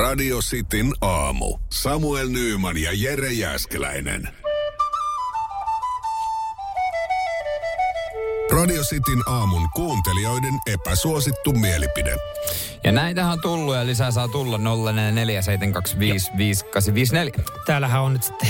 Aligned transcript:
Radio 0.00 0.38
Cityn 0.38 0.92
aamu. 1.00 1.58
Samuel 1.72 2.28
Nyyman 2.28 2.78
ja 2.78 2.90
Jere 2.94 3.32
Jäskeläinen. 3.32 4.28
Radio 8.52 8.82
Cityn 8.82 9.22
aamun 9.26 9.68
kuuntelijoiden 9.74 10.54
epäsuosittu 10.66 11.52
mielipide. 11.52 12.16
Ja 12.84 12.92
näitähän 12.92 13.32
on 13.32 13.40
tullut 13.40 13.74
ja 13.74 13.86
lisää 13.86 14.10
saa 14.10 14.28
tulla 14.28 14.56
0447255854. 14.56 14.60
Täällähän 17.66 18.02
on 18.02 18.12
nyt 18.12 18.22
sitten 18.22 18.48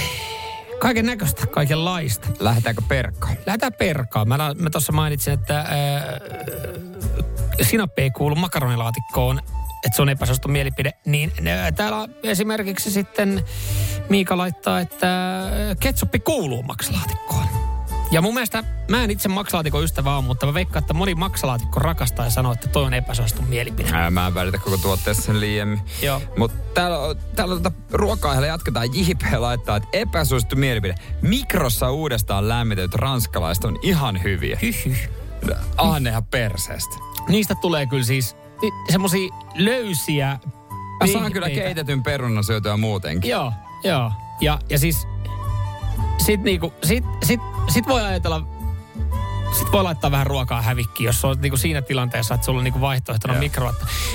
kaiken 0.78 1.06
näköistä, 1.06 1.46
kaikenlaista. 1.46 2.28
Lähdetäänkö 2.40 2.82
perkkaan? 2.88 3.36
Lähdetään 3.46 3.72
perkaan. 3.72 4.28
Mä, 4.28 4.54
mä 4.58 4.70
tuossa 4.70 4.92
mainitsin, 4.92 5.32
että 5.32 5.58
ää, 5.58 5.66
sinappi 7.62 8.02
ei 8.02 8.10
kuulu 8.10 8.34
makaronilaatikkoon, 8.34 9.40
että 9.84 9.96
se 9.96 10.02
on 10.02 10.08
epäsuosittu 10.08 10.48
mielipide. 10.48 10.92
Niin 11.04 11.32
ää, 11.48 11.72
täällä 11.72 12.08
esimerkiksi 12.22 12.90
sitten 12.90 13.44
Miika 14.08 14.36
laittaa, 14.36 14.80
että 14.80 15.06
ketsuppi 15.80 16.18
kuuluu 16.18 16.62
maksalaatikkoon. 16.62 17.46
Ja 18.10 18.22
mun 18.22 18.34
mielestä, 18.34 18.64
mä 18.88 19.04
en 19.04 19.10
itse 19.10 19.28
maksalaatikon 19.28 19.84
ystävä 19.84 20.16
ole, 20.16 20.24
mutta 20.24 20.46
mä 20.46 20.54
veikkaan, 20.54 20.82
että 20.82 20.94
moni 20.94 21.14
maksalaatikko 21.14 21.80
rakastaa 21.80 22.24
ja 22.24 22.30
sanoo, 22.30 22.52
että 22.52 22.68
toi 22.68 22.84
on 22.84 22.94
epäsuosittu 22.94 23.42
mielipide. 23.42 23.88
Ää, 23.92 24.10
mä 24.10 24.26
en 24.26 24.34
välitä 24.34 24.58
koko 24.58 24.76
tuotteessa 24.76 25.22
sen 25.22 25.40
liiemmin. 25.40 25.80
Joo. 26.02 26.22
Mutta 26.36 26.56
täällä, 26.74 27.14
täällä 27.36 27.54
on 27.54 27.62
tota 27.62 27.76
ruokaa 27.92 28.46
jatketaan. 28.46 28.88
JP 28.94 29.22
laittaa, 29.38 29.76
että 29.76 29.88
epäsuosittu 29.92 30.56
mielipide. 30.56 30.94
Mikrossa 31.22 31.90
uudestaan 31.90 32.48
lämmitetyt 32.48 32.94
ranskalaiset 32.94 33.64
on 33.64 33.78
ihan 33.82 34.22
hyviä. 34.22 34.58
Hyhy. 34.62 34.96
Ahnehan 35.76 36.24
perseestä. 36.24 36.96
Niistä 37.28 37.54
tulee 37.54 37.86
kyllä 37.86 38.04
siis 38.04 38.36
semmosia 38.90 39.34
löysiä 39.54 40.38
Mä 41.00 41.06
saan 41.06 41.32
kyllä 41.32 41.50
keitetyn 41.50 42.02
perunan 42.02 42.44
syötyä 42.44 42.76
muutenkin. 42.76 43.30
Joo, 43.30 43.52
joo. 43.84 44.12
Ja, 44.40 44.58
ja 44.68 44.78
siis 44.78 45.06
sit 46.18 46.42
niinku, 46.42 46.72
sit, 46.82 47.04
sit, 47.22 47.40
sit 47.68 47.86
voi 47.88 48.02
ajatella, 48.04 48.46
sit 49.58 49.72
voi 49.72 49.82
laittaa 49.82 50.10
vähän 50.10 50.26
ruokaa 50.26 50.62
hävikkiin, 50.62 51.06
jos 51.06 51.24
on 51.24 51.36
niinku 51.40 51.56
siinä 51.56 51.82
tilanteessa, 51.82 52.34
että 52.34 52.44
sulla 52.44 52.58
on 52.58 52.64
niinku 52.64 52.80
vaihtoehtona 52.80 53.34
Joo. 53.34 53.40
mikro. 53.40 53.72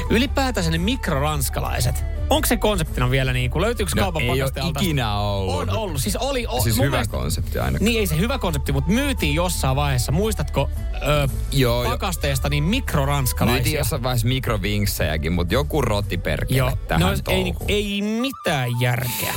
Ylipäätänsä 0.09 0.71
ne 0.71 0.77
mikroranskalaiset, 0.77 2.03
onko 2.29 2.45
se 2.47 2.57
konseptina 2.57 3.09
vielä 3.11 3.33
niinku, 3.33 3.61
löytyykö 3.61 3.91
No, 3.95 4.01
kaupan 4.01 4.21
ei 4.21 4.41
ole 4.41 4.51
ikinä 4.69 5.17
ollut. 5.19 5.55
On 5.55 5.69
ollut, 5.69 6.01
siis 6.01 6.15
oli. 6.15 6.45
O, 6.47 6.61
Siis 6.61 6.77
hyvä 6.77 6.89
mielestä- 6.89 7.11
konsepti 7.17 7.59
ainakaan. 7.59 7.85
Niin 7.85 7.99
ei 7.99 8.07
se 8.07 8.17
hyvä 8.17 8.37
konsepti, 8.37 8.71
mutta 8.71 8.91
myytiin 8.91 9.35
jossain 9.35 9.75
vaiheessa, 9.75 10.11
muistatko, 10.11 10.69
ö, 11.07 11.27
Joo, 11.51 11.83
jo. 11.83 11.89
pakasteesta 11.89 12.49
niin 12.49 12.63
mikroranskalaisia. 12.63 13.55
Myytiin 13.55 13.77
jossain 13.77 14.03
vaiheessa 14.03 14.27
mikrovinksejäkin, 14.27 15.31
mutta 15.33 15.53
joku 15.53 15.81
roti 15.81 16.17
perkele 16.17 16.57
Joo, 16.57 16.77
tähän 16.87 17.01
no, 17.01 17.11
ei, 17.11 17.21
touhuun. 17.21 17.43
niinku, 17.43 17.65
ei 17.67 18.01
mitään 18.01 18.69
järkeä. 18.81 19.33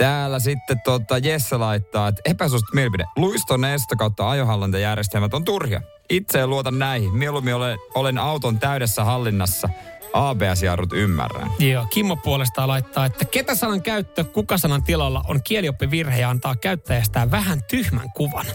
Täällä 0.00 0.38
sitten 0.38 0.80
tota 0.84 1.18
Jesse 1.18 1.56
laittaa, 1.56 2.08
että 2.08 2.22
epäsuosittu 2.24 2.70
mielipide. 2.74 3.04
Luiston 3.16 3.64
esto 3.64 3.96
kautta 3.96 4.30
ajohallintajärjestelmät 4.30 5.34
on 5.34 5.44
turhia. 5.44 5.82
Itse 6.10 6.40
en 6.40 6.50
luota 6.50 6.70
näihin. 6.70 7.16
Mieluummin 7.16 7.54
olen, 7.54 7.78
olen 7.94 8.18
auton 8.18 8.58
täydessä 8.58 9.04
hallinnassa. 9.04 9.68
ABS-jarrut 10.12 10.92
ymmärrän. 10.92 11.50
Joo, 11.58 11.86
Kimmo 11.90 12.16
puolestaan 12.16 12.68
laittaa, 12.68 13.04
että 13.06 13.24
ketä 13.24 13.54
sanan 13.54 13.82
käyttö 13.82 14.24
kuka 14.24 14.58
sanan 14.58 14.82
tilalla 14.82 15.24
on 15.28 15.42
kielioppivirhe 15.42 16.20
ja 16.20 16.30
antaa 16.30 16.56
käyttäjästään 16.56 17.30
vähän 17.30 17.64
tyhmän 17.70 18.10
kuvan. 18.16 18.46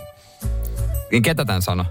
Niin 1.12 1.24
ketä 1.24 1.46
tämän 1.46 1.62
sano? 1.62 1.86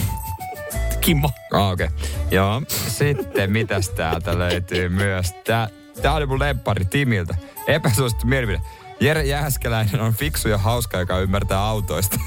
Kimmo. 1.00 1.30
Ah, 1.52 1.70
okei. 1.70 1.86
Okay. 1.86 2.08
Joo. 2.30 2.62
Sitten 2.88 3.52
mitäs 3.52 3.88
täältä 3.88 4.38
löytyy 4.38 4.88
myös? 4.88 5.32
Tää, 5.32 5.68
tää 6.02 6.14
oli 6.14 6.26
mun 6.26 6.38
lemppari 6.38 6.84
Timiltä. 6.84 7.34
Epäsuosittu 7.70 8.26
mielipide. 8.26 8.60
Jere 9.00 9.24
Jääskeläinen 9.24 10.00
on 10.00 10.12
fiksu 10.14 10.48
ja 10.48 10.58
hauska, 10.58 10.98
joka 10.98 11.18
ymmärtää 11.18 11.60
autoista. 11.64 12.20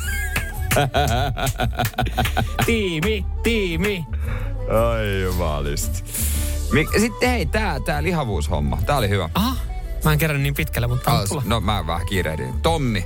Tiimi, 2.66 3.26
tiimi. 3.44 4.06
Ai 4.90 5.22
jumalisti. 5.22 6.04
Mik- 6.72 7.00
Sitten 7.00 7.30
hei, 7.30 7.46
tää, 7.46 7.80
tää 7.80 8.04
lihavuushomma. 8.04 8.78
Tää 8.86 8.98
oli 8.98 9.10
hyvä. 9.10 9.30
Aha, 9.34 9.56
mä 10.04 10.12
en 10.14 10.20
kerran 10.20 10.44
niin 10.44 10.54
pitkälle, 10.56 10.88
mutta 10.88 11.12
on 11.14 11.28
tulla. 11.30 11.44
No 11.46 11.60
mä 11.62 11.88
vähän 11.88 12.06
kiirehdin. 12.08 12.62
Tommi. 12.62 13.06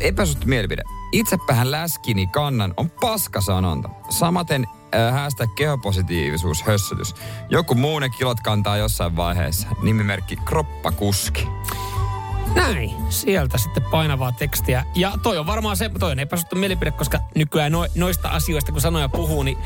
Epäsuosittu 0.00 0.48
mielipide. 0.48 0.82
Itsepäähän 1.12 1.70
läskini 1.70 2.26
kannan 2.26 2.74
on 2.76 2.90
paskasanonta. 2.90 3.88
Samaten 4.10 4.66
äh, 4.94 5.12
hashtag 5.12 5.50
kehopositiivisuus 5.54 6.62
hössötys. 6.62 7.14
Joku 7.48 7.74
muu 7.74 7.98
ne 7.98 8.08
kilot 8.08 8.40
kantaa 8.40 8.76
jossain 8.76 9.16
vaiheessa. 9.16 9.68
Nimimerkki 9.82 10.36
kroppakuski. 10.36 11.48
Näin, 12.54 12.90
sieltä 13.08 13.58
sitten 13.58 13.82
painavaa 13.82 14.32
tekstiä. 14.32 14.84
Ja 14.94 15.12
toi 15.22 15.38
on 15.38 15.46
varmaan 15.46 15.76
se, 15.76 15.90
toi 15.98 16.12
on 16.12 16.18
epäsuosittu 16.18 16.56
mielipide, 16.56 16.90
koska 16.90 17.18
nykyään 17.34 17.72
no, 17.72 17.86
noista 17.94 18.28
asioista, 18.28 18.72
kun 18.72 18.80
sanoja 18.80 19.08
puhuu, 19.08 19.42
niin 19.42 19.58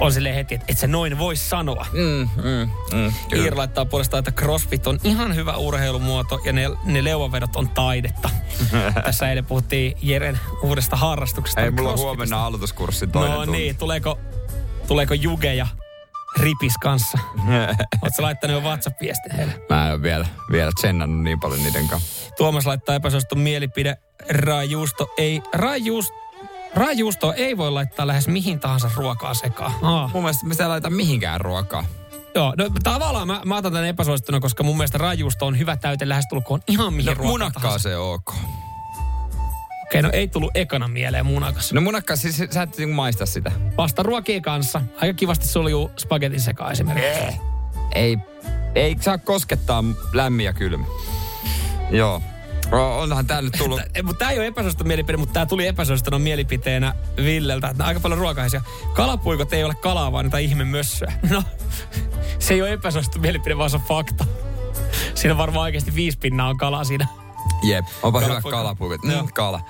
on 0.00 0.12
silleen 0.12 0.34
heti, 0.34 0.54
että 0.54 0.64
et 0.68 0.78
sä 0.78 0.86
noin 0.86 1.18
voi 1.18 1.36
sanoa. 1.36 1.86
Mm, 1.92 2.28
mm, 2.42 2.70
mm, 2.98 3.12
Iir 3.34 3.56
laittaa 3.58 3.84
puolestaan, 3.84 4.18
että 4.18 4.30
crossfit 4.42 4.86
on 4.86 4.98
ihan 5.04 5.34
hyvä 5.34 5.56
urheilumuoto 5.56 6.40
ja 6.44 6.52
ne, 6.52 6.70
ne 6.84 7.04
leuvavedot 7.04 7.56
on 7.56 7.68
taidetta. 7.68 8.30
Tässä 9.04 9.28
eilen 9.28 9.44
puhuttiin 9.46 9.96
Jeren 10.02 10.40
uudesta 10.62 10.96
harrastuksesta. 10.96 11.60
Ei 11.60 11.70
mulla 11.70 11.96
huomenna 11.96 12.46
aloituskurssin 12.46 13.12
toinen 13.12 13.30
No 13.30 13.44
tunti. 13.44 13.58
niin, 13.60 13.76
tuleeko, 13.76 14.18
tuleeko 14.86 15.14
Juge 15.14 15.54
ja 15.54 15.66
Ripis 16.38 16.74
kanssa? 16.82 17.18
Oletko 18.02 18.22
laittanut 18.22 18.54
jo 18.54 18.60
WhatsApp-viestin 18.68 19.36
heille? 19.36 19.52
Mä 19.70 19.86
en 19.86 19.92
ole 19.92 20.02
vielä, 20.02 20.26
vielä 20.52 20.70
tsennannut 20.74 21.22
niin 21.24 21.40
paljon 21.40 21.62
niiden 21.62 21.88
kanssa. 21.88 22.30
Tuomas 22.36 22.66
laittaa 22.66 22.94
epäsuosittu 22.94 23.36
mielipide. 23.36 23.96
Raajuusto 24.30 25.10
ei, 25.18 25.42
raajuusto, 25.52 26.14
raajuusto 26.74 27.32
ei 27.32 27.56
voi 27.56 27.70
laittaa 27.70 28.06
lähes 28.06 28.28
mihin 28.28 28.60
tahansa 28.60 28.90
ruokaa 28.96 29.34
sekaan. 29.34 29.72
Aa. 29.82 30.10
Mun 30.14 30.22
mielestä 30.22 30.46
me 30.46 30.54
sitä 30.54 30.68
laita 30.68 30.90
mihinkään 30.90 31.40
ruokaa. 31.40 31.84
Joo, 32.34 32.54
no 32.58 32.70
tavallaan 32.82 33.26
mä, 33.26 33.40
mä 33.44 33.56
otan 33.56 33.72
tämän 33.72 33.88
epäsuosittuna, 33.88 34.40
koska 34.40 34.62
mun 34.62 34.76
mielestä 34.76 34.98
raajuusto 34.98 35.46
on 35.46 35.58
hyvä 35.58 35.76
täyte 35.76 36.08
lähestulkoon 36.08 36.60
ihan 36.68 36.94
mihin 36.94 37.06
No 37.06 37.14
ruokaan 37.14 37.32
munakkaa 37.32 37.78
se 37.78 37.96
ok. 37.96 38.34
Okei, 39.82 40.02
no 40.02 40.10
ei 40.12 40.28
tullut 40.28 40.50
ekana 40.54 40.88
mieleen 40.88 41.26
munakas. 41.26 41.72
No 41.72 41.80
munakkaa, 41.80 42.16
siis 42.16 42.42
sä 42.50 42.62
et 42.62 42.78
niinku 42.78 42.94
maista 42.94 43.26
sitä. 43.26 43.52
Vasta 43.76 44.02
ruokien 44.02 44.42
kanssa. 44.42 44.80
Aika 45.00 45.14
kivasti 45.14 45.46
suljuu 45.46 45.90
spagetin 45.98 46.40
sekaan 46.40 46.72
esimerkiksi. 46.72 47.40
Ei, 47.94 48.18
ei 48.74 48.96
saa 49.00 49.18
koskettaa 49.18 49.84
lämmin 50.12 50.46
ja 50.46 50.52
kylmä. 50.52 50.86
Joo. 51.90 52.22
O- 52.72 53.00
Onhan 53.00 53.26
tää 53.26 53.42
nyt 53.42 53.54
tullut... 53.58 53.80
Mutta 54.02 54.18
tämä 54.18 54.30
ei 54.30 54.38
ole 54.38 54.46
epäsuosittu 54.46 54.84
mielipide, 54.84 55.16
mutta 55.16 55.32
tämä 55.32 55.46
tuli 55.46 55.66
epäsuosittuna 55.66 56.18
mielipiteenä 56.18 56.94
Villeltä. 57.16 57.68
Että 57.68 57.84
aika 57.84 58.00
paljon 58.00 58.18
ruokaisia. 58.20 58.60
Kalapuikot 58.94 59.52
ei 59.52 59.64
ole 59.64 59.74
kalaa, 59.74 60.12
vaan 60.12 60.24
niitä 60.24 60.38
ihme 60.38 60.64
mössöä. 60.64 61.12
No, 61.30 61.42
se 62.38 62.54
ei 62.54 62.62
ole 62.62 62.72
epäsuosittu 62.72 63.18
mielipide, 63.18 63.58
vaan 63.58 63.70
se 63.70 63.76
on 63.76 63.82
fakta. 63.82 64.24
Siinä 65.14 65.36
varmaan 65.38 65.62
oikeasti 65.62 65.94
viisi 65.94 66.18
pinnaa 66.18 66.48
on 66.48 66.56
kalaa 66.56 66.84
siinä. 66.84 67.08
Jep, 67.62 67.84
onpa 68.02 68.20
hyvä 68.20 68.40
kalapuikot. 68.50 69.00
Joo. 69.12 69.22
Mm, 69.22 69.28
kala. 69.34 69.60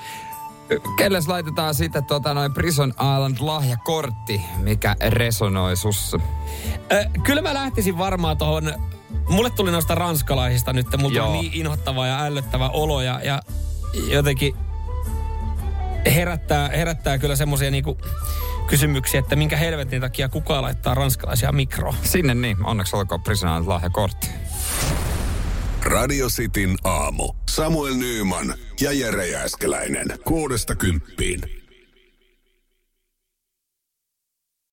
Kelles 0.96 1.28
laitetaan 1.28 1.74
sitten 1.74 2.04
tota 2.04 2.34
noin 2.34 2.54
Prison 2.54 2.90
Island 2.90 3.36
lahjakortti, 3.40 4.40
mikä 4.56 4.96
resonoi 5.08 5.76
sussa? 5.76 6.18
Ö, 6.92 7.04
kyllä 7.22 7.42
mä 7.42 7.54
lähtisin 7.54 7.98
varmaan 7.98 8.38
tuohon... 8.38 8.74
Mulle 9.28 9.50
tuli 9.50 9.70
noista 9.70 9.94
ranskalaisista 9.94 10.72
nyt, 10.72 10.86
mulla 10.98 11.26
tuli 11.26 11.38
niin 11.38 11.52
inhottava 11.54 12.06
ja 12.06 12.24
ällöttävä 12.24 12.68
olo 12.68 13.02
ja, 13.02 13.20
ja 13.24 13.42
jotenkin 14.08 14.56
herättää, 16.14 16.68
herättää 16.68 17.18
kyllä 17.18 17.36
semmoisia 17.36 17.70
niinku 17.70 17.98
kysymyksiä, 18.66 19.20
että 19.20 19.36
minkä 19.36 19.56
helvetin 19.56 20.00
takia 20.00 20.28
kukaan 20.28 20.62
laittaa 20.62 20.94
ranskalaisia 20.94 21.52
mikroon. 21.52 21.94
Sinne 22.02 22.34
niin, 22.34 22.66
onneksi 22.66 22.96
olkoon 22.96 23.22
Prison 23.22 23.50
Island 23.50 23.68
lahjakortti. 23.68 24.28
Radio 25.82 26.28
Cityn 26.28 26.76
aamu. 26.84 27.32
Samuel 27.50 27.94
Nyyman 27.94 28.54
ja 28.80 28.92
Jere 28.92 29.26
Jäskeläinen. 29.26 30.06
Kuudesta 30.24 30.74
kymppiin. 30.74 31.63